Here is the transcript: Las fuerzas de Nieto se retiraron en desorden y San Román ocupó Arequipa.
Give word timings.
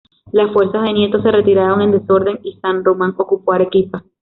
Las 0.31 0.51
fuerzas 0.51 0.81
de 0.81 0.93
Nieto 0.93 1.21
se 1.21 1.29
retiraron 1.29 1.83
en 1.83 1.91
desorden 1.91 2.39
y 2.41 2.53
San 2.59 2.83
Román 2.83 3.13
ocupó 3.19 3.53
Arequipa. 3.53 4.03